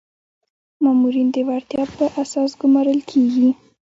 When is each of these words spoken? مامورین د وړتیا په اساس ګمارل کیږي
مامورین 0.83 1.27
د 1.33 1.37
وړتیا 1.47 1.83
په 1.97 2.05
اساس 2.21 2.51
ګمارل 2.61 2.99
کیږي 3.09 3.49